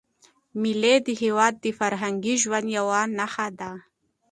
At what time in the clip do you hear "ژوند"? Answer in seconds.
2.43-2.67